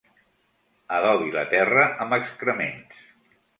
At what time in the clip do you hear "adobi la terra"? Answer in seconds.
0.95-1.85